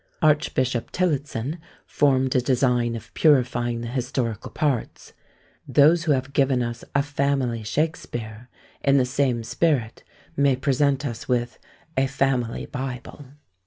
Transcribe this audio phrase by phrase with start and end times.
[0.23, 5.13] Archbishop Tillotson formed a design of purifying the historical parts.
[5.67, 8.49] Those who have given us a Family Shakspeare,
[8.83, 10.03] in the same spirit
[10.35, 11.59] may present us with
[11.95, 13.25] a Family Bible.